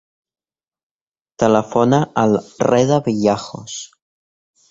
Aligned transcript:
Telefona 1.43 1.99
al 2.23 2.35
Reda 2.69 2.99
Villajos. 3.11 3.77